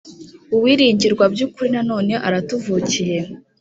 uwiringirwa 0.55 1.23
byukuri 1.33 1.77
none 1.89 2.13
aratuvukiye. 2.27 3.19